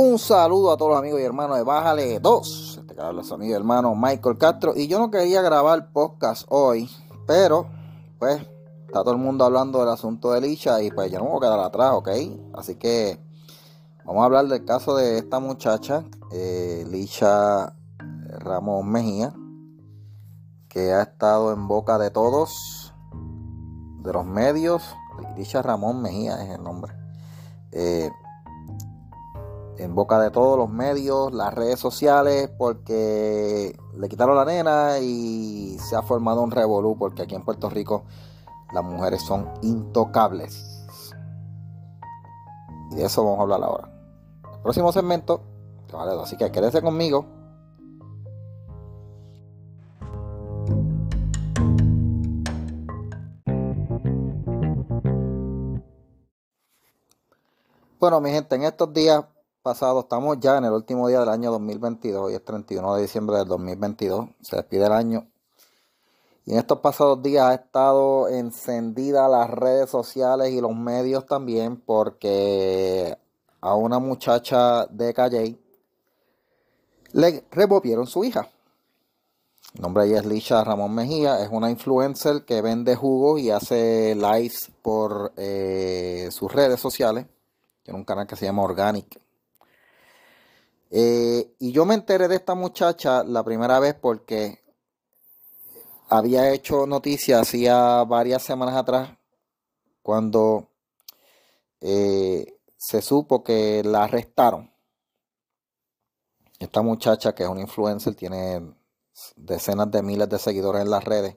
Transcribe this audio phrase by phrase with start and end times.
[0.00, 2.78] Un saludo a todos los amigos y hermanos de Bájale 2.
[2.82, 4.72] Este canal es amigo y hermano Michael Castro.
[4.76, 6.88] Y yo no quería grabar podcast hoy,
[7.26, 7.66] pero
[8.16, 8.40] pues
[8.86, 11.38] está todo el mundo hablando del asunto de Licha y pues yo no me voy
[11.38, 12.10] a quedar atrás, ¿ok?
[12.54, 13.18] Así que
[14.04, 17.74] vamos a hablar del caso de esta muchacha, eh, Licha
[18.38, 19.34] Ramón Mejía,
[20.68, 22.94] que ha estado en boca de todos,
[24.04, 24.94] de los medios.
[25.36, 26.94] Licha Ramón Mejía es el nombre.
[27.72, 28.08] Eh,
[29.78, 35.78] en boca de todos los medios, las redes sociales, porque le quitaron la nena y
[35.78, 38.02] se ha formado un revolú, porque aquí en Puerto Rico
[38.72, 40.84] las mujeres son intocables.
[42.90, 43.88] Y de eso vamos a hablar ahora.
[44.62, 45.42] Próximo segmento,
[46.22, 47.24] así que quédese conmigo.
[58.00, 59.24] Bueno, mi gente, en estos días
[59.68, 63.36] pasado, estamos ya en el último día del año 2022, y es 31 de diciembre
[63.36, 65.26] del 2022, se despide el año.
[66.46, 71.76] Y en estos pasados días ha estado encendida las redes sociales y los medios también
[71.76, 73.18] porque
[73.60, 75.58] a una muchacha de Calle
[77.12, 78.48] le revolvieron su hija.
[79.74, 84.14] El nombre ella es Lisha Ramón Mejía, es una influencer que vende jugos y hace
[84.14, 87.26] lives por eh, sus redes sociales.
[87.82, 89.27] Tiene un canal que se llama Organic
[90.90, 94.62] eh, y yo me enteré de esta muchacha la primera vez porque
[96.08, 99.10] había hecho noticia hacía varias semanas atrás
[100.02, 100.70] cuando
[101.80, 104.72] eh, se supo que la arrestaron.
[106.58, 108.74] Esta muchacha que es una influencer, tiene
[109.36, 111.36] decenas de miles de seguidores en las redes,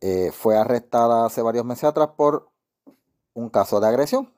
[0.00, 2.50] eh, fue arrestada hace varios meses atrás por
[3.34, 4.32] un caso de agresión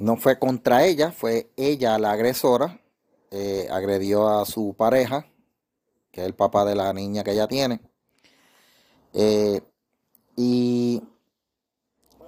[0.00, 2.80] no fue contra ella, fue ella la agresora,
[3.30, 5.26] eh, agredió a su pareja,
[6.10, 7.82] que es el papá de la niña que ella tiene.
[9.12, 9.60] Eh,
[10.36, 11.02] y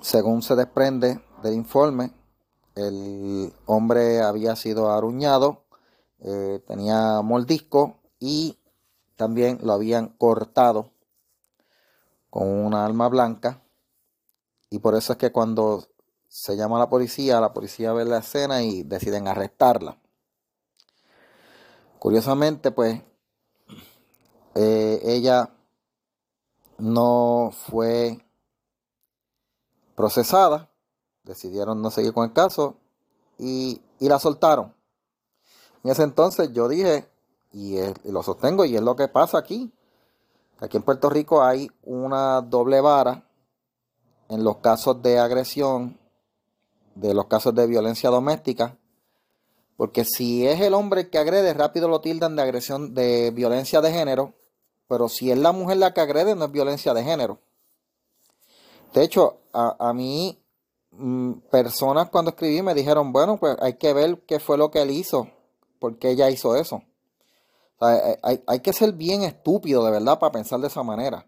[0.03, 2.13] según se desprende del informe,
[2.75, 5.65] el hombre había sido aruñado,
[6.21, 8.59] eh, tenía mordisco y
[9.17, 10.91] también lo habían cortado
[12.29, 13.63] con una arma blanca.
[14.69, 15.87] Y por eso es que cuando
[16.33, 19.99] se llama a la policía, la policía ve la escena y deciden arrestarla.
[21.99, 23.03] Curiosamente, pues,
[24.55, 25.51] eh, ella
[26.79, 28.25] no fue
[29.95, 30.71] procesada,
[31.23, 32.77] decidieron no seguir con el caso
[33.39, 34.75] y, la soltaron.
[35.85, 37.11] En ese entonces yo dije,
[37.53, 39.71] y, y, lo sostengo, y es lo que pasa aquí,
[40.61, 43.23] aquí en Puerto Rico hay una doble vara
[44.31, 46.01] en los casos de agresión
[46.95, 48.77] de los casos de violencia doméstica,
[49.77, 53.93] porque si es el hombre que agrede, rápido lo tildan de agresión de violencia de
[53.93, 54.35] género,
[54.87, 57.39] pero si es la mujer la que agrede, no es violencia de género.
[58.93, 60.39] De hecho, a, mí,
[60.91, 64.83] mm, personas cuando escribí me dijeron, bueno, pues hay que ver qué fue lo que
[64.83, 65.29] él hizo,
[65.79, 66.83] porque ella hizo eso.
[67.81, 71.27] hay, hay, que ser bien estúpido, de verdad, para pensar de esa manera.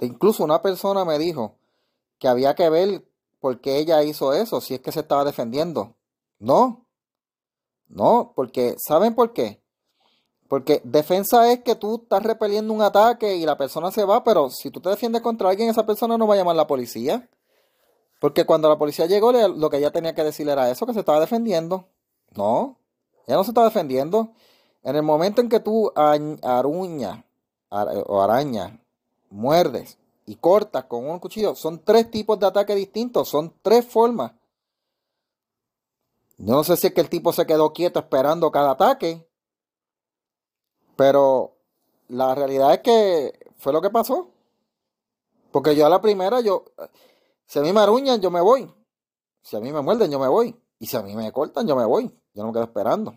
[0.00, 1.54] incluso una persona me dijo
[2.18, 3.04] que había que ver
[3.42, 5.96] por qué ella hizo eso, si es que se estaba defendiendo.
[6.38, 6.86] No,
[7.88, 9.60] no, porque ¿saben por qué?
[10.46, 14.48] Porque defensa es que tú estás repeliendo un ataque y la persona se va, pero
[14.48, 17.28] si tú te defiendes contra alguien, esa persona no va a llamar a la policía.
[18.20, 21.00] Porque cuando la policía llegó, lo que ella tenía que decir era eso, que se
[21.00, 21.88] estaba defendiendo.
[22.36, 22.78] No,
[23.26, 24.34] ella no se está defendiendo.
[24.84, 27.24] En el momento en que tú aruñas
[27.70, 28.72] o arañas,
[29.30, 29.98] muerdes
[30.32, 34.32] y cortas con un cuchillo, son tres tipos de ataque distintos, son tres formas.
[36.38, 39.28] No sé si es que el tipo se quedó quieto esperando cada ataque,
[40.96, 41.58] pero
[42.08, 44.30] la realidad es que fue lo que pasó.
[45.50, 46.64] Porque yo a la primera, yo,
[47.44, 48.72] si a mí me aruñan, yo me voy.
[49.42, 50.58] Si a mí me muerden, yo me voy.
[50.78, 52.08] Y si a mí me cortan, yo me voy.
[52.32, 53.14] Yo no me quedo esperando.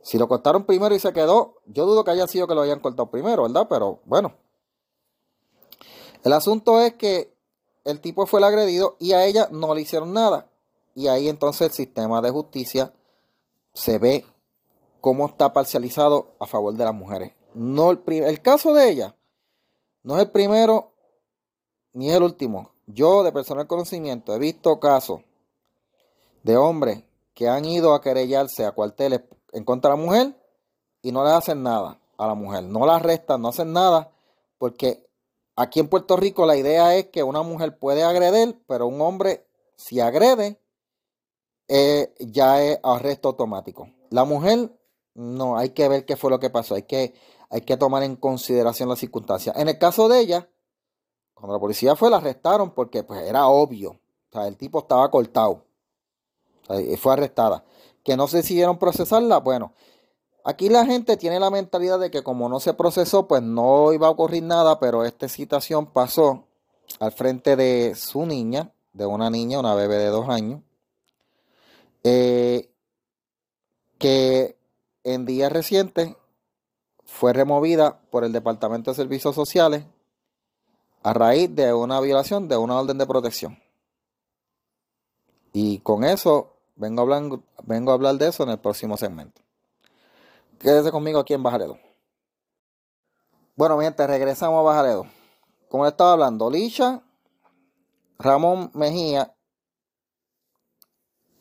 [0.00, 2.80] Si lo cortaron primero y se quedó, yo dudo que haya sido que lo hayan
[2.80, 3.66] cortado primero, ¿verdad?
[3.68, 4.34] Pero bueno,
[6.24, 7.32] el asunto es que
[7.84, 10.50] el tipo fue el agredido y a ella no le hicieron nada.
[10.94, 12.92] Y ahí entonces el sistema de justicia
[13.72, 14.26] se ve
[15.00, 17.32] cómo está parcializado a favor de las mujeres.
[17.54, 19.16] No el, el caso de ella
[20.02, 20.92] no es el primero
[21.92, 22.72] ni es el último.
[22.86, 25.20] Yo de personal conocimiento he visto casos
[26.42, 27.04] de hombres
[27.34, 29.22] que han ido a querellarse a cuarteles
[29.52, 30.34] en contra de la mujer
[31.02, 32.64] y no le hacen nada a la mujer.
[32.64, 34.10] No la arrestan, no hacen nada
[34.58, 35.07] porque
[35.60, 39.44] Aquí en Puerto Rico la idea es que una mujer puede agredir, pero un hombre
[39.74, 40.60] si agrede,
[41.66, 43.90] eh, ya es arresto automático.
[44.10, 44.72] La mujer,
[45.14, 47.12] no, hay que ver qué fue lo que pasó, hay que,
[47.50, 49.56] hay que tomar en consideración las circunstancias.
[49.56, 50.48] En el caso de ella,
[51.34, 53.90] cuando la policía fue, la arrestaron porque pues, era obvio.
[53.90, 55.64] O sea, el tipo estaba cortado.
[57.00, 57.64] fue arrestada.
[58.04, 59.72] Que no se decidieron procesarla, bueno.
[60.48, 64.06] Aquí la gente tiene la mentalidad de que como no se procesó, pues no iba
[64.06, 66.46] a ocurrir nada, pero esta situación pasó
[67.00, 70.62] al frente de su niña, de una niña, una bebé de dos años,
[72.02, 72.70] eh,
[73.98, 74.56] que
[75.04, 76.16] en días recientes
[77.04, 79.84] fue removida por el Departamento de Servicios Sociales
[81.02, 83.58] a raíz de una violación de una orden de protección.
[85.52, 87.06] Y con eso vengo
[87.64, 89.42] vengo a hablar de eso en el próximo segmento.
[90.58, 91.78] Quédese conmigo aquí en Bajaredo.
[93.54, 95.06] Bueno, mi gente, regresamos a Bajaredo.
[95.68, 97.02] Como le estaba hablando, Licha
[98.18, 99.34] Ramón Mejía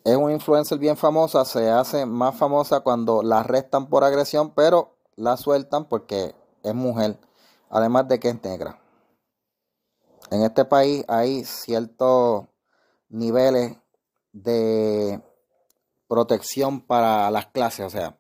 [0.03, 4.95] es una influencer bien famosa, se hace más famosa cuando la arrestan por agresión, pero
[5.15, 7.19] la sueltan porque es mujer,
[7.69, 8.79] además de que es negra.
[10.29, 12.45] En este país hay ciertos
[13.09, 13.77] niveles
[14.31, 15.21] de
[16.07, 18.17] protección para las clases, o sea,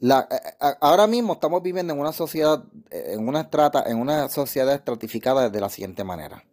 [0.00, 3.98] la, eh, eh, ahora mismo estamos viviendo en una sociedad, eh, en una estrata, en
[3.98, 6.44] una sociedad estratificada de la siguiente manera.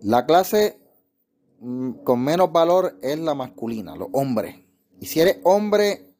[0.00, 0.78] La clase
[1.60, 4.56] mm, con menos valor es la masculina, los hombres.
[5.00, 6.14] Y si eres hombre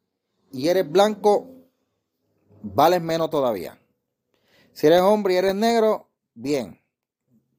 [0.53, 1.49] y eres blanco,
[2.63, 3.79] vales menos todavía.
[4.73, 6.81] Si eres hombre y eres negro, bien.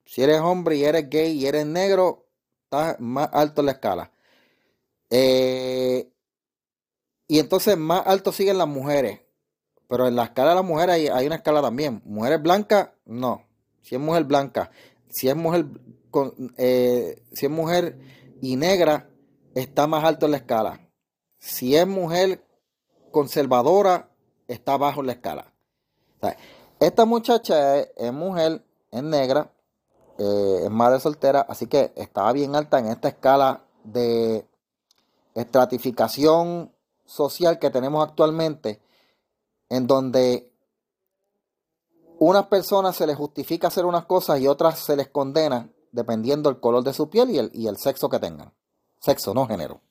[0.06, 2.27] Si eres hombre y eres gay y eres negro,
[2.63, 4.12] estás más alto en la escala.
[5.10, 6.12] Eh,
[7.31, 9.22] y entonces más alto siguen las mujeres.
[9.88, 12.02] Pero en la escala de las mujeres hay, una escala también.
[12.04, 13.46] Mujeres blancas, no.
[13.84, 14.72] Si es mujer blanca,
[15.10, 15.68] si es mujer
[16.10, 18.00] con, eh, si es mujer
[18.42, 19.10] y negra,
[19.54, 20.80] está más alto en la escala.
[21.38, 22.44] Si es mujer
[23.12, 24.10] conservadora,
[24.48, 25.54] está bajo en la escala.
[26.80, 29.52] esta muchacha es, mujer, es negra,
[30.18, 34.48] eh, es madre soltera, así que estaba bien alta en esta escala de
[35.36, 36.72] estratificación
[37.10, 38.82] social que tenemos actualmente,
[39.68, 40.54] en donde
[42.20, 46.60] unas personas se les justifica hacer unas cosas y otras se les condena dependiendo del
[46.60, 48.54] color de su piel y el, y el sexo que tengan.
[49.00, 49.82] Sexo, no género.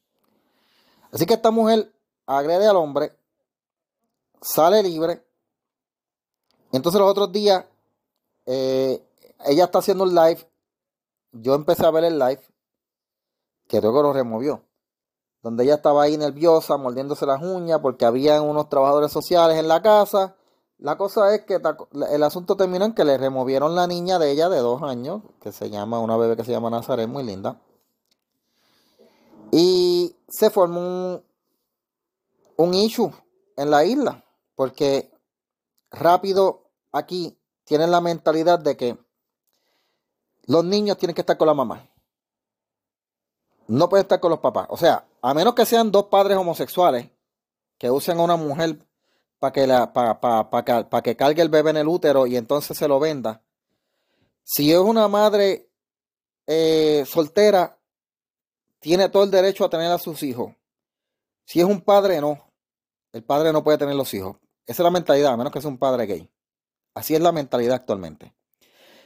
[1.10, 1.92] Así que esta mujer
[2.26, 3.16] agrede al hombre,
[4.40, 5.24] sale libre.
[6.70, 7.64] Entonces los otros días,
[8.46, 9.02] eh,
[9.46, 10.46] ella está haciendo un live.
[11.32, 12.42] Yo empecé a ver el live,
[13.66, 14.67] que luego lo removió
[15.42, 19.82] donde ella estaba ahí nerviosa, mordiéndose las uñas, porque había unos trabajadores sociales en la
[19.82, 20.36] casa.
[20.78, 21.60] La cosa es que
[22.10, 25.52] el asunto terminó en que le removieron la niña de ella de dos años, que
[25.52, 27.60] se llama, una bebé que se llama Nazaret, muy linda.
[29.50, 31.24] Y se formó un,
[32.56, 33.10] un issue
[33.56, 34.24] en la isla,
[34.54, 35.10] porque
[35.90, 38.98] rápido aquí tienen la mentalidad de que
[40.46, 41.88] los niños tienen que estar con la mamá.
[43.66, 44.66] No pueden estar con los papás.
[44.70, 47.10] O sea, a menos que sean dos padres homosexuales
[47.78, 48.78] que usen a una mujer
[49.38, 53.42] para que, para, que, cargue el bebé en el útero y entonces se lo venda.
[54.42, 55.70] Si es una madre
[56.46, 57.78] eh, soltera,
[58.80, 60.54] tiene todo el derecho a tener a sus hijos.
[61.44, 62.50] Si es un padre, no.
[63.12, 64.36] El padre no puede tener los hijos.
[64.66, 66.28] Esa es la mentalidad, a menos que sea un padre gay.
[66.94, 68.34] Así es la mentalidad actualmente.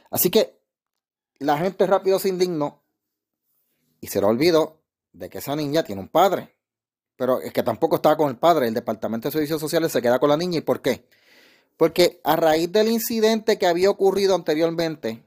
[0.09, 0.59] Así que
[1.39, 2.81] la gente rápido se indignó
[4.01, 4.82] y se lo olvidó
[5.13, 6.53] de que esa niña tiene un padre.
[7.15, 8.67] Pero es que tampoco estaba con el padre.
[8.67, 10.57] El Departamento de Servicios Sociales se queda con la niña.
[10.57, 11.07] ¿Y por qué?
[11.77, 15.25] Porque a raíz del incidente que había ocurrido anteriormente,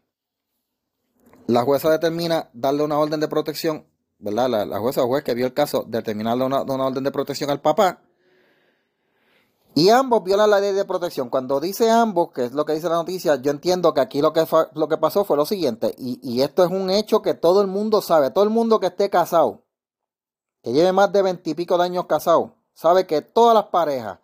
[1.47, 3.87] la jueza determina darle una orden de protección,
[4.19, 4.67] ¿verdad?
[4.67, 7.61] La, jueza o juez que vio el caso, determinarle una, una orden de protección al
[7.61, 8.01] papá.
[9.75, 11.29] Y ambos violan la ley de protección.
[11.29, 14.33] Cuando dice ambos, que es lo que dice la noticia, yo entiendo que aquí lo
[14.33, 15.95] que, lo que pasó fue lo siguiente.
[15.99, 18.31] Y, y esto es un hecho que todo el mundo sabe.
[18.31, 19.66] Todo el mundo que esté casado
[20.67, 24.19] que lleve más de veintipico de años casado, sabe que todas las parejas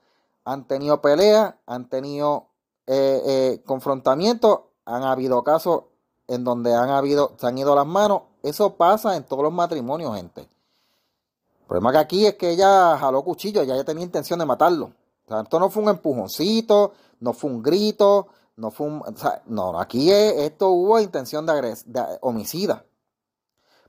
[0.45, 2.49] han tenido peleas, han tenido
[2.89, 5.85] eh, eh, confrontamientos, han habido casos
[6.27, 8.23] en donde han habido, se han ido las manos.
[8.43, 10.41] Eso pasa en todos los matrimonios, gente.
[10.41, 14.91] El problema que aquí es que ella jaló cuchillo, ya tenía intención de matarlo.
[15.29, 19.01] Esto no fue un empujoncito, no fue un grito, no fue un.
[19.47, 22.85] no, aquí esto hubo intención de, de homicida.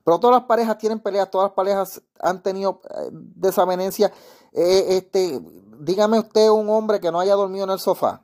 [0.03, 4.11] Pero todas las parejas tienen peleas, todas las parejas han tenido eh, desavenencia.
[4.51, 5.39] Eh, este,
[5.79, 8.21] dígame usted un hombre que no haya dormido en el sofá.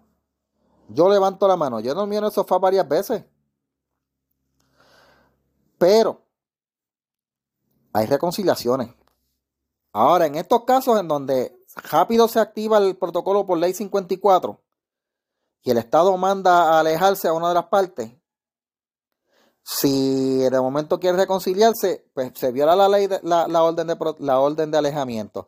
[0.90, 1.80] Yo levanto la mano.
[1.80, 3.24] Yo he dormido en el sofá varias veces.
[5.78, 6.22] Pero
[7.94, 8.94] hay reconciliaciones.
[9.94, 14.62] Ahora, en estos casos en donde rápido se activa el protocolo por ley 54
[15.64, 18.12] y el Estado manda a alejarse a una de las partes,
[19.72, 24.40] si de momento quiere reconciliarse, pues se viola la ley, de, la, orden de, la
[24.40, 25.48] orden de alejamiento.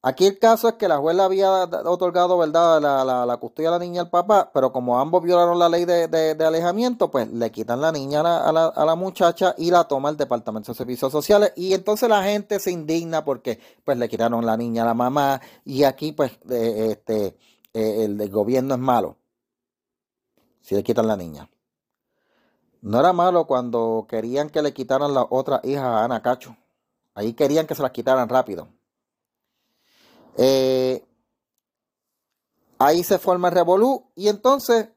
[0.00, 3.72] Aquí el caso es que la juez le había otorgado, ¿verdad?, la, la, custodia a
[3.72, 7.80] la niña al papá, pero como ambos violaron la ley de, alejamiento, pues le quitan
[7.80, 11.52] la niña a la, a la, muchacha y la toma el Departamento de Servicios Sociales.
[11.56, 15.40] Y entonces la gente se indigna porque pues le quitaron la niña a la mamá
[15.64, 17.36] y aquí pues este,
[17.74, 19.16] eh, el gobierno es malo
[20.60, 21.48] si le quitan la niña.
[22.82, 26.56] No era malo cuando querían que le quitaran la otra hija a Ana Cacho.
[27.14, 28.68] Ahí querían que se las quitaran rápido.
[30.36, 31.04] Eh,
[32.78, 34.88] ahí se forma el revolú y entonces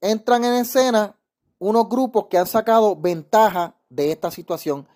[0.00, 1.16] entran en escena
[1.58, 4.86] unos grupos que han sacado ventaja de esta situación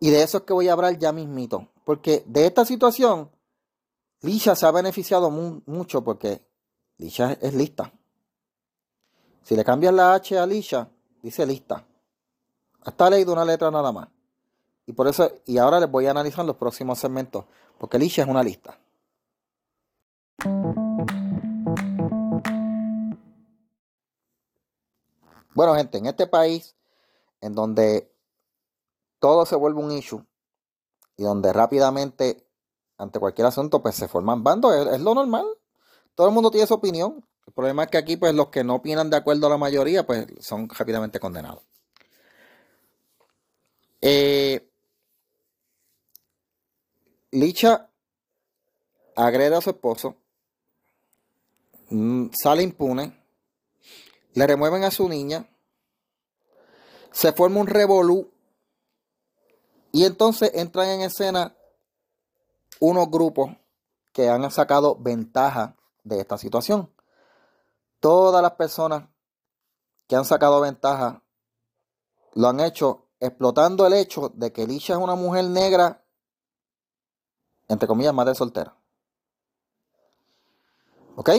[0.00, 1.68] y de eso es que voy a hablar ya mismito.
[1.84, 3.30] Porque de esta situación,
[4.22, 6.40] Lisha se ha beneficiado mucho porque
[6.96, 7.92] Lisha es lista.
[9.42, 10.88] Si le cambias la H a Lisha,
[11.22, 11.84] dice lista.
[12.84, 14.08] Está leído una letra nada más.
[14.86, 17.44] Y por eso, y ahora les voy a analizar los próximos segmentos,
[17.78, 18.78] porque Lisha es una lista.
[25.54, 26.76] Bueno, gente, en este país,
[27.40, 28.10] en donde
[29.18, 30.24] todo se vuelve un issue
[31.16, 32.46] y donde rápidamente,
[32.96, 35.46] ante cualquier asunto, pues se forman bandos, es, lo normal.
[36.14, 37.24] Todo el mundo tiene su opinión.
[37.48, 40.06] El problema es que aquí, pues los que no opinan de acuerdo a la mayoría,
[40.06, 41.64] pues son rápidamente condenados.
[44.00, 44.70] Eh,
[47.32, 47.90] Licha
[49.16, 50.16] agrede a su esposo
[51.90, 53.18] Mm, sale impune,
[54.34, 55.48] le remueven a su niña,
[57.12, 58.30] se forma un revolú
[59.90, 61.56] y entonces entran en escena
[62.78, 63.56] unos grupos
[64.12, 66.90] que han sacado ventaja de esta situación.
[68.00, 69.08] Todas las personas
[70.06, 71.22] que han sacado ventaja
[72.34, 76.04] lo han hecho explotando el hecho de que Lisha es una mujer negra,
[77.66, 78.76] entre comillas, madre soltera.
[81.16, 81.30] ¿Ok?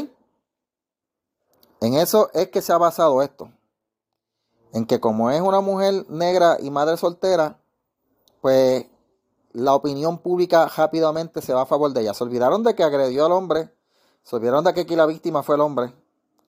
[1.81, 3.49] En eso es que se ha basado esto.
[4.73, 7.61] En que como es una mujer negra y madre soltera,
[8.41, 8.85] pues
[9.53, 12.13] la opinión pública rápidamente se va a favor de ella.
[12.13, 13.73] Se olvidaron de que agredió al hombre,
[14.23, 15.93] se olvidaron de que aquí la víctima fue el hombre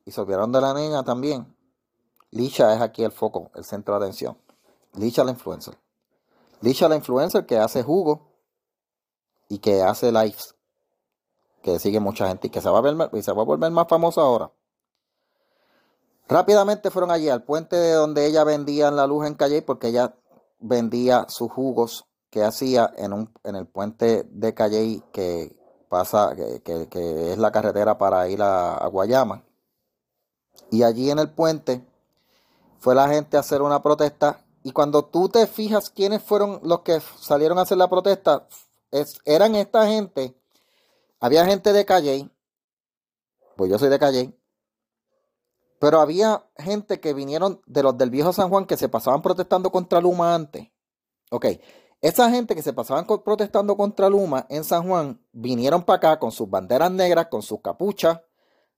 [0.05, 1.55] y se olvidaron de la niña también.
[2.31, 4.37] Lisha es aquí el foco, el centro de atención.
[4.93, 5.77] Lisha la influencer.
[6.61, 8.31] Lisha la influencer que hace jugo
[9.49, 10.55] y que hace lives,
[11.61, 13.71] que sigue mucha gente y que se va a, ver, y se va a volver
[13.71, 14.51] más famosa ahora.
[16.27, 20.15] Rápidamente fueron allí al puente de donde ella vendía la luz en Calle, porque ella
[20.59, 25.53] vendía sus jugos que hacía en, un, en el puente de Calle que
[25.89, 26.87] pasa, que,
[27.33, 29.43] es la carretera para ir a, Guayama.
[30.69, 31.85] Y allí en el puente
[32.79, 34.43] fue la gente a hacer una protesta.
[34.63, 38.47] Y cuando tú te fijas quiénes fueron los que salieron a hacer la protesta,
[38.91, 40.35] es, eran esta gente.
[41.19, 42.29] Había gente de Calle,
[43.55, 44.33] pues yo soy de Calle,
[45.79, 49.71] pero había gente que vinieron de los del viejo San Juan que se pasaban protestando
[49.71, 50.67] contra Luma antes.
[51.31, 51.45] Ok,
[52.01, 56.31] esa gente que se pasaban protestando contra Luma en San Juan vinieron para acá con
[56.31, 58.19] sus banderas negras, con sus capuchas,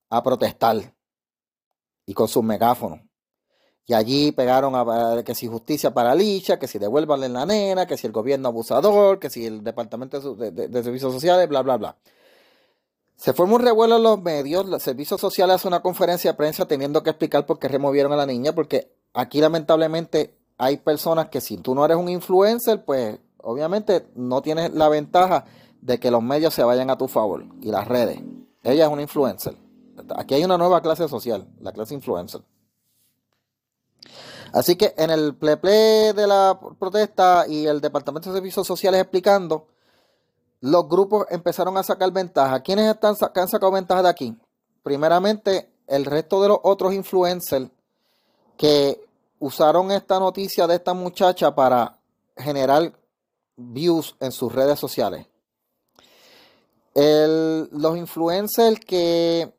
[0.10, 0.94] a protestar.
[2.06, 3.00] Y con sus megáfonos.
[3.86, 7.98] Y allí pegaron a, que si justicia para Licha, que si devuélvanle la nena, que
[7.98, 11.98] si el gobierno abusador, que si el departamento de, de servicios sociales, bla, bla, bla.
[13.16, 16.66] Se forma un revuelo en los medios, los servicios sociales hace una conferencia de prensa
[16.66, 21.42] teniendo que explicar por qué removieron a la niña, porque aquí lamentablemente hay personas que
[21.42, 25.46] si tú no eres un influencer, pues obviamente no tienes la ventaja
[25.82, 28.20] de que los medios se vayan a tu favor y las redes.
[28.64, 29.56] Ella es una influencer.
[30.16, 32.42] Aquí hay una nueva clase social, la clase influencer.
[34.52, 39.68] Así que en el pleple de la protesta y el Departamento de Servicios Sociales explicando,
[40.62, 42.62] los grupos empezaron a sacar ventaja.
[42.62, 44.38] ¿Quiénes están, han sacado ventaja de aquí?
[44.84, 47.70] Primeramente, el resto de los otros influencers
[48.56, 49.04] que
[49.40, 51.98] usaron esta noticia de esta muchacha para
[52.38, 52.94] generar
[53.56, 55.28] views en sus redes sociales.
[56.96, 59.52] los influencers que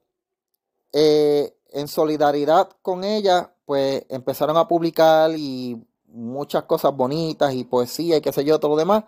[0.95, 8.17] eh, en solidaridad con ella, pues empezaron a publicar y muchas cosas bonitas y poesía
[8.17, 9.03] y qué sé yo, todo lo demás.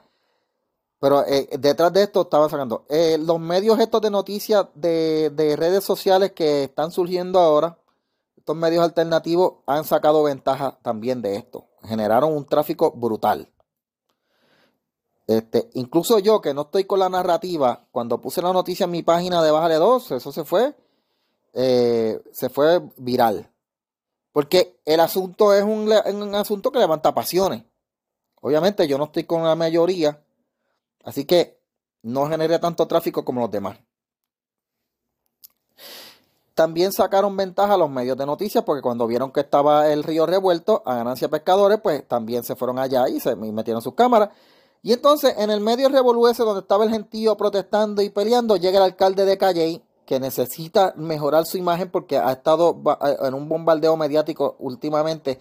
[0.99, 2.85] Pero eh, detrás de esto estaban sacando.
[2.88, 7.78] Eh, los medios estos de noticias de, redes sociales que están surgiendo ahora,
[8.37, 11.69] estos medios alternativos han sacado ventaja también de esto.
[11.85, 13.49] Generaron un tráfico brutal.
[15.28, 19.05] Este, incluso yo que no estoy con la narrativa, cuando puse la noticia en mi
[19.05, 20.75] página de Bájale 2, eso se fue,
[21.58, 23.50] eh, se fue viral.
[24.30, 27.64] Porque el asunto es un, un, asunto que levanta pasiones.
[28.42, 30.22] Obviamente yo no estoy con la mayoría,
[31.02, 31.58] así que
[32.02, 33.78] no genere tanto tráfico como los demás.
[36.54, 40.82] También sacaron ventaja los medios de noticias porque cuando vieron que estaba el río revuelto
[40.84, 44.28] a ganancia pescadores, pues también se fueron allá y se metieron sus cámaras.
[44.82, 48.84] Y entonces en el medio revoluese donde estaba el gentío protestando y peleando, llega el
[48.84, 53.96] alcalde de Calley que necesita mejorar su imagen porque ha estado eh, en un bombardeo
[53.96, 55.38] mediático últimamente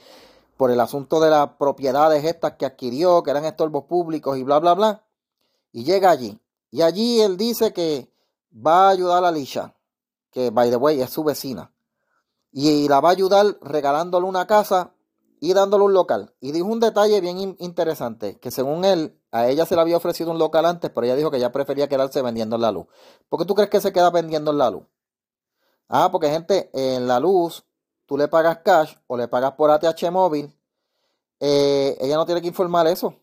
[0.58, 4.60] por el asunto de las propiedades estas que adquirió, que eran estorbos públicos y bla,
[4.60, 5.04] bla, bla.
[5.72, 6.40] Y llega allí.
[6.72, 8.10] Y allí él dice que
[8.52, 9.76] va a ayudar a Lisha
[10.36, 11.72] que by the way es su vecina,
[12.52, 14.92] y la va a ayudar regalándole una casa
[15.40, 16.34] y dándole un local.
[16.40, 20.32] Y dijo un detalle bien interesante, que según él, a ella se le había ofrecido
[20.32, 22.88] un local antes, pero ella dijo que ya prefería quedarse vendiendo en la luz.
[23.30, 24.84] ¿Por qué tú crees que se queda vendiendo en la luz?
[25.88, 27.66] Ah, porque gente, en la luz
[28.06, 30.54] tú le pagas cash o le pagas por ATH móvil,
[31.40, 33.16] eh, ella no tiene que informar eso.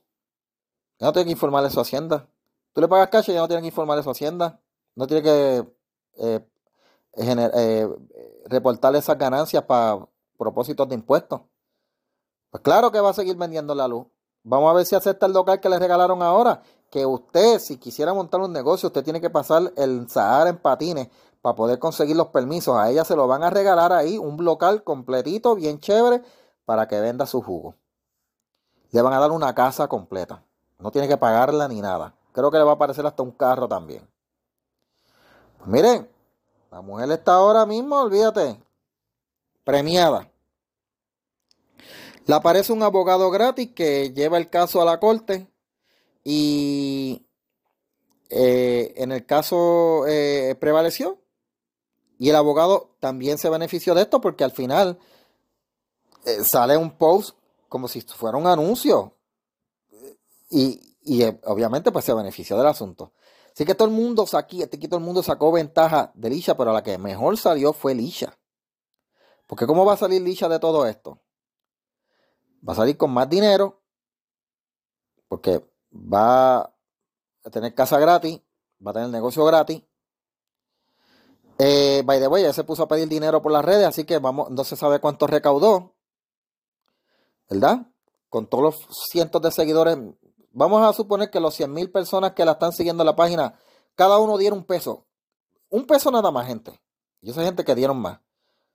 [0.98, 2.28] Ella no tiene que informar eso a Hacienda.
[2.72, 4.60] Tú le pagas cash, ella no tiene que informar eso a Hacienda.
[4.94, 5.66] No tiene que
[6.18, 6.40] eh,
[7.14, 7.88] eh,
[8.46, 10.06] reportar esas ganancias para
[10.38, 11.40] propósitos de impuestos.
[12.52, 14.06] Pues claro que va a seguir vendiendo la luz.
[14.44, 16.62] Vamos a ver si acepta el local que le regalaron ahora.
[16.90, 21.08] Que usted, si quisiera montar un negocio, usted tiene que pasar el Sahara en patines
[21.40, 22.76] para poder conseguir los permisos.
[22.76, 26.22] A ella se lo van a regalar ahí, un local completito, bien chévere,
[26.66, 27.74] para que venda su jugo.
[28.90, 30.44] Le van a dar una casa completa.
[30.78, 32.14] No tiene que pagarla ni nada.
[32.32, 34.06] Creo que le va a aparecer hasta un carro también.
[35.56, 36.06] Pues miren,
[36.70, 38.62] la mujer está ahora mismo, olvídate,
[39.64, 40.28] premiada.
[42.26, 45.48] Le aparece un abogado gratis que lleva el caso a la corte
[46.24, 47.26] y
[48.30, 51.18] eh, en el caso eh, prevaleció.
[52.18, 54.98] Y el abogado también se benefició de esto porque al final
[56.24, 57.36] eh, sale un post
[57.68, 59.16] como si fuera un anuncio.
[60.50, 63.12] Y, y obviamente pues se benefició del asunto.
[63.52, 66.72] Así que todo el mundo aquí, este todo el mundo sacó ventaja de Lisha, pero
[66.72, 68.38] la que mejor salió fue Lisha.
[69.46, 71.18] Porque ¿cómo va a salir Lisha de todo esto?
[72.66, 73.82] Va a salir con más dinero,
[75.28, 78.40] porque va a tener casa gratis,
[78.84, 79.82] va a tener negocio gratis.
[81.58, 84.18] Eh, by the way, ya se puso a pedir dinero por las redes, así que
[84.18, 85.94] vamos, no se sabe cuánto recaudó,
[87.48, 87.86] ¿verdad?
[88.28, 89.98] Con todos los cientos de seguidores
[90.54, 93.58] Vamos a suponer que los 100 mil personas que la están siguiendo en la página,
[93.94, 95.06] cada uno diera un peso.
[95.70, 96.78] Un peso nada más, gente.
[97.22, 98.20] Yo sé gente que dieron más.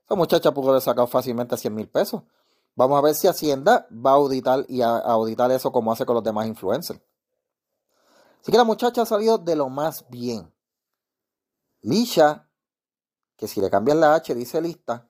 [0.04, 2.24] Esa muchacha pudo haber sacado fácilmente 100 mil pesos.
[2.78, 6.14] Vamos a ver si Hacienda va a auditar y a, auditar eso como hace con
[6.14, 7.02] los demás influencers.
[8.40, 10.54] Así que la muchacha ha salido de lo más bien.
[11.82, 12.48] Lisha,
[13.36, 15.10] que si le cambian la H dice lista,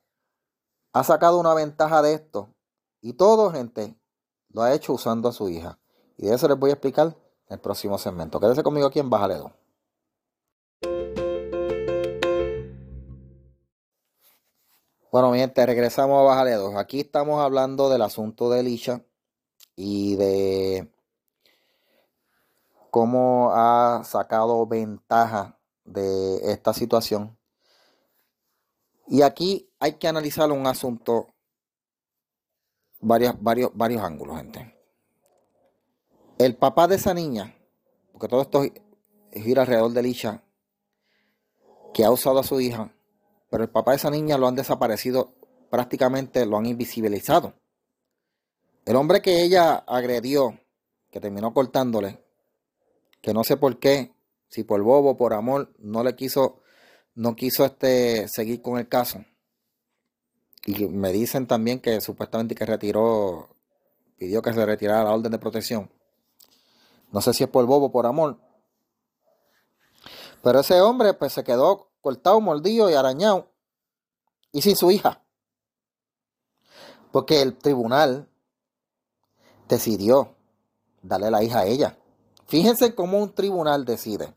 [0.94, 2.56] ha sacado una ventaja de esto.
[3.02, 4.00] Y todo, gente,
[4.48, 5.78] lo ha hecho usando a su hija.
[6.16, 8.40] Y de eso les voy a explicar en el próximo segmento.
[8.40, 9.52] Quédese conmigo aquí en Bájale 2.
[15.18, 16.76] Bueno, mi gente, regresamos a Bájale 2.
[16.76, 19.04] Aquí estamos hablando del asunto de Elisha
[19.76, 20.94] y de
[22.92, 27.36] cómo ha sacado ventaja de esta situación.
[29.08, 31.34] Y aquí hay que analizar un asunto,
[33.00, 34.78] varios, varios, varios ángulos, gente.
[36.38, 37.58] El papá de esa niña,
[38.12, 38.62] porque todo esto
[39.34, 40.44] gira alrededor de Lisha,
[41.92, 42.94] que ha usado a su hija,
[43.50, 45.34] pero el papá de esa niña lo han desaparecido,
[45.70, 47.54] prácticamente lo han invisibilizado.
[48.86, 50.60] El hombre que ella agredió,
[51.12, 52.24] que terminó cortándole,
[53.22, 54.14] que no sé por qué,
[54.48, 56.62] si por bobo, por amor, no le quiso,
[57.16, 59.26] no quiso este, seguir con el caso.
[60.66, 63.56] Y me dicen también que supuestamente que retiró,
[64.18, 65.90] pidió que se retirara la orden de protección.
[67.12, 68.38] No sé si es por bobo por amor.
[70.44, 73.50] Pero ese hombre pues se quedó cortado, mordido y arañado.
[74.54, 75.22] Y sin su hija.
[77.12, 78.30] Porque el tribunal
[79.68, 80.36] decidió
[81.02, 81.98] darle la hija a ella.
[82.48, 84.34] Fíjense cómo un tribunal decide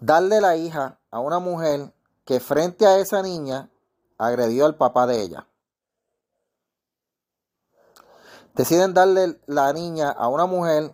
[0.00, 3.70] darle la hija a una mujer que frente a esa niña
[4.18, 5.46] agredió al papá de ella.
[8.54, 10.92] Deciden darle la niña a una mujer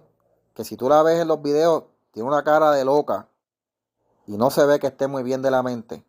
[0.55, 3.27] que si tú la ves en los videos, tiene una cara de loca
[4.27, 6.05] y no se ve que esté muy bien de la mente,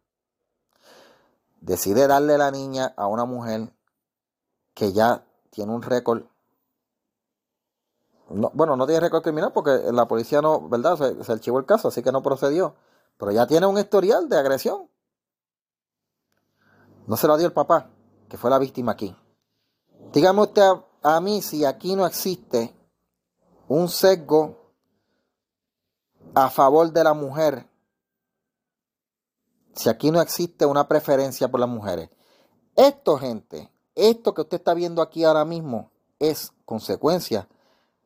[1.62, 3.74] decide darle la niña a una mujer
[4.74, 6.24] que ya tiene un récord
[8.30, 10.98] no, bueno, no tiene récord criminal porque la policía no, ¿verdad?
[10.98, 12.76] Se, se, archivó el caso, así que no procedió.
[13.18, 14.90] Pero ya tiene un historial de agresión.
[17.06, 17.90] No se lo dio el papá,
[18.30, 19.16] que fue la víctima aquí.
[20.14, 22.76] Dígame usted a, a mí si aquí no existe
[23.68, 24.72] un sesgo
[26.34, 27.68] a favor de la mujer.
[29.76, 32.10] Si aquí no existe una preferencia por las mujeres.
[32.76, 37.48] Esto, gente, esto que usted está viendo aquí ahora mismo es consecuencia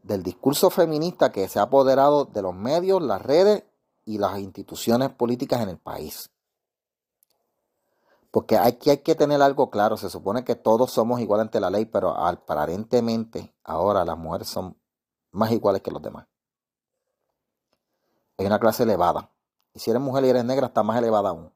[0.04, 3.64] del discurso feminista que se ha apoderado de los medios, las redes
[4.06, 6.30] y las instituciones políticas en el país.
[8.32, 11.70] Porque aquí hay que tener algo claro, se supone que todos somos iguales ante la
[11.70, 14.78] ley, pero aparentemente ahora las mujeres son
[15.32, 16.28] más iguales que los demás.
[18.38, 19.32] Es una clase elevada.
[19.74, 21.52] Y si eres mujer y eres negra, está más elevada aún.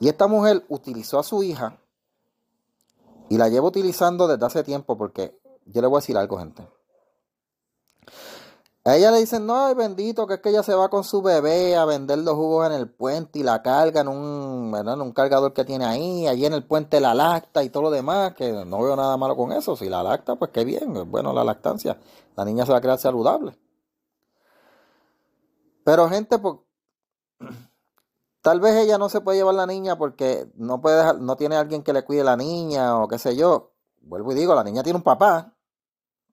[0.00, 1.78] Y esta mujer utilizó a su hija
[3.28, 6.66] y la llevo utilizando desde hace tiempo porque yo le voy a decir algo, gente.
[8.84, 11.20] A ella le dicen, no, ay bendito, que es que ella se va con su
[11.20, 15.10] bebé a vender los jugos en el puente y la carga en un, en un
[15.10, 18.52] cargador que tiene ahí, allí en el puente la lacta y todo lo demás, que
[18.64, 19.74] no veo nada malo con eso.
[19.74, 21.98] Si la lacta, pues qué bien, bueno la lactancia.
[22.36, 23.58] La niña se va a crear saludable.
[25.82, 26.54] Pero gente, pues,
[28.46, 31.82] tal vez ella no se puede llevar la niña porque no puede no tiene alguien
[31.82, 33.72] que le cuide la niña o qué sé yo.
[34.02, 35.52] Vuelvo y digo, la niña tiene un papá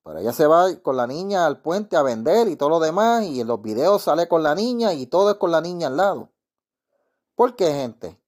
[0.03, 3.23] pero ella se va con la niña al puente a vender y todo lo demás.
[3.23, 5.97] Y en los videos sale con la niña y todo es con la niña al
[5.97, 6.29] lado.
[7.33, 8.19] ¿Por qué, gente?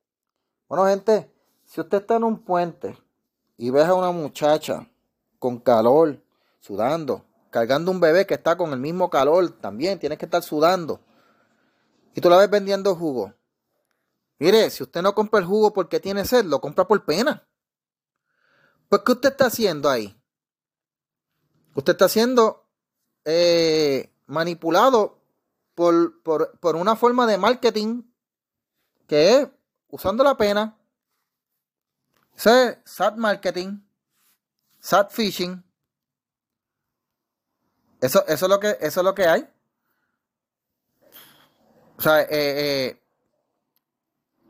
[0.67, 1.31] Bueno, gente,
[1.65, 2.97] si usted está en un puente
[3.55, 4.89] y ve a una muchacha
[5.37, 6.23] con calor,
[6.59, 11.01] sudando, cargando un bebé que está con el mismo calor, también tiene que estar sudando.
[12.15, 13.33] Y tú la ves vendiendo jugo.
[14.37, 17.47] Mire, si usted no compra el jugo porque tiene sed, lo compra por pena.
[18.89, 20.19] Pues, ¿qué usted está haciendo ahí?
[21.73, 22.69] Usted está siendo
[23.25, 25.21] eh, manipulado
[25.73, 28.03] por, por, una forma de marketing
[29.07, 29.47] que es
[29.89, 30.77] usando la pena.
[32.35, 33.79] Ese es sad marketing,
[34.79, 35.63] sad fishing.
[38.01, 39.49] Eso, eso, es lo que, eso es lo que hay.
[41.97, 43.04] O sea, eh, eh,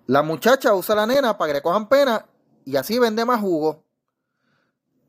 [0.07, 2.25] la muchacha usa a la nena para que le cojan pena
[2.63, 3.83] y así vende más jugo.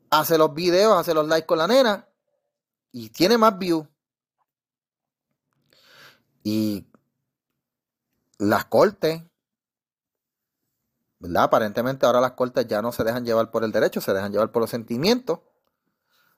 [0.09, 2.07] Hace los videos, hace los likes con la nena
[2.91, 3.85] y tiene más views.
[6.43, 6.87] Y
[8.37, 9.21] las cortes,
[11.19, 11.43] ¿verdad?
[11.43, 14.51] Aparentemente ahora las cortes ya no se dejan llevar por el derecho, se dejan llevar
[14.51, 15.39] por los sentimientos.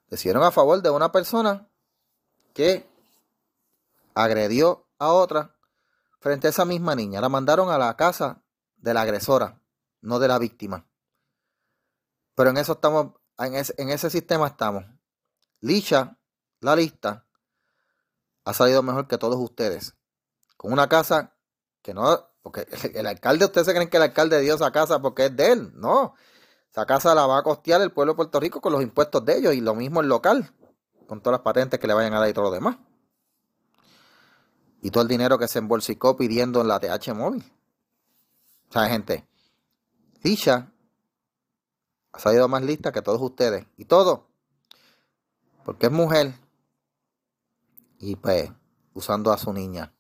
[0.10, 1.70] Decidieron a favor de una persona
[2.54, 2.90] que
[4.16, 5.56] agredió a otra
[6.20, 7.22] frente a esa misma niña.
[7.22, 8.42] La mandaron a la casa
[8.82, 9.62] de la agresora,
[10.02, 10.86] no de la víctima.
[12.36, 14.86] Pero en eso estamos, en ese, en ese sistema estamos.
[15.62, 16.18] Licha
[16.62, 17.26] la lista
[18.46, 19.96] ha salido mejor que todos ustedes.
[20.58, 21.36] Con una casa
[21.82, 25.26] que no, porque el alcalde, ustedes se creen que el alcalde dio esa casa porque
[25.26, 25.72] es de él.
[25.76, 26.16] No,
[26.72, 29.38] esa casa la va a costear el pueblo de Puerto Rico con los impuestos de
[29.38, 30.52] ellos y lo mismo el local,
[31.08, 32.78] con todas las patentes que le vayan a dar y todo lo demás.
[34.82, 37.44] Y todo el dinero que se embolsicó pidiendo en la TH móvil.
[38.70, 39.28] O sea, gente,
[40.22, 40.72] Tisha
[42.12, 43.66] ha salido más lista que todos ustedes.
[43.78, 44.28] Y todo,
[45.66, 46.34] porque es mujer
[48.00, 48.52] y pues
[48.94, 49.94] usando a su niña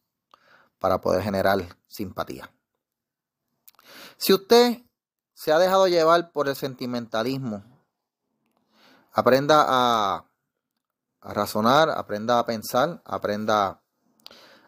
[0.79, 2.51] para poder generar simpatía.
[4.17, 4.84] Si usted
[5.34, 7.63] se ha dejado llevar por el sentimentalismo,
[9.13, 10.25] aprenda a,
[11.21, 13.82] razonar, aprenda a pensar, aprenda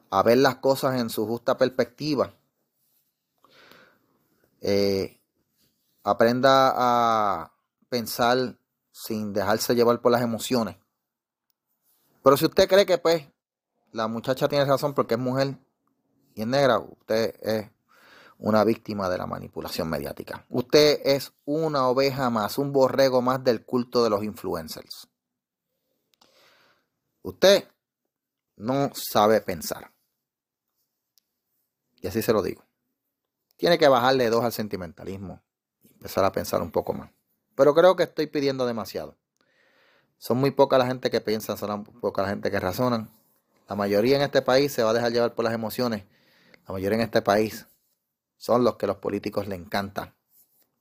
[0.10, 2.34] a ver las cosas en su justa perspectiva.
[4.62, 5.20] Eh,
[6.04, 7.54] aprenda a
[7.90, 8.58] pensar
[8.92, 10.78] sin dejarse llevar por las emociones.
[12.24, 13.28] Pero si usted cree que pues
[13.92, 15.58] la muchacha tiene razón porque es mujer
[16.36, 17.70] y es negra, usted es
[18.38, 20.46] una víctima de la manipulación mediática.
[20.50, 25.08] Usted es una oveja más, un borrego más del culto de los influencers.
[27.24, 27.68] Usted
[28.58, 29.92] no sabe pensar.
[32.02, 32.64] Y así se lo digo.
[33.62, 35.40] Tiene que bajarle dos al sentimentalismo
[35.84, 37.12] y empezar a pensar un poco más.
[37.54, 39.16] Pero creo que estoy pidiendo demasiado.
[40.18, 43.12] Son muy poca la gente que piensa, son poca la gente que razonan.
[43.70, 46.06] La mayoría en este país se va a dejar llevar por las emociones.
[46.68, 47.68] La mayoría en este país
[48.36, 50.16] son los que los políticos le encanta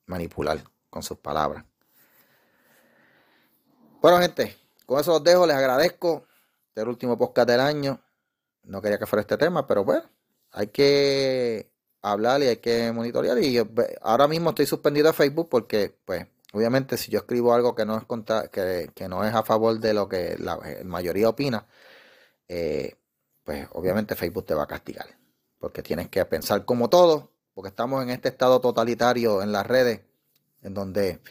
[0.07, 1.63] manipular con sus palabras.
[4.01, 5.45] Bueno, gente, con eso los dejo.
[5.45, 6.25] Les agradezco.
[6.69, 8.01] Este el último podcast del año.
[8.63, 10.09] No quería que fuera este tema, pero bueno,
[10.51, 11.70] hay que
[12.01, 13.37] hablar y hay que monitorear.
[13.39, 13.59] Y
[14.01, 17.97] ahora mismo estoy suspendido de Facebook porque, pues, Obviamente, si yo escribo algo que no
[17.97, 21.65] es contra, que, no es a favor de lo que la, mayoría opina,
[22.47, 22.95] eh,
[23.43, 25.07] pues obviamente Facebook te va a castigar.
[25.59, 30.01] Porque tienes que pensar como todo, porque estamos en este estado totalitario en las redes,
[30.61, 31.21] en donde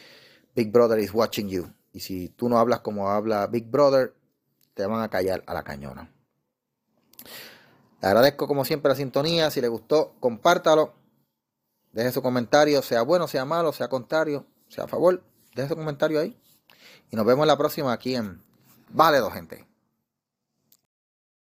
[0.55, 1.71] Big Brother is watching you.
[1.93, 4.15] Y si tú no hablas como habla Big Brother,
[4.75, 6.11] te van a callar a la cañona.
[8.01, 9.51] Le agradezco como siempre la sintonía.
[9.51, 10.95] Si le gustó, compártalo.
[11.93, 15.23] Deje su comentario, sea bueno, sea malo, sea contrario, sea a favor.
[15.55, 16.39] Deje su comentario ahí.
[17.11, 18.43] Y nos vemos la próxima aquí en
[18.93, 19.70] Vale, dos gente.